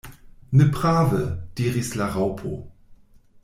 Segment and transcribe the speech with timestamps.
[0.59, 1.21] "Ne prave!"
[1.59, 2.59] diris la Raŭpo.